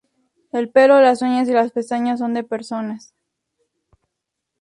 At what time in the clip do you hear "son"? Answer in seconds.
2.17-2.33